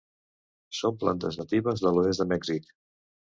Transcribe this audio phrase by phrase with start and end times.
[0.77, 2.73] Són plantes natives de l'oest de Mèxic.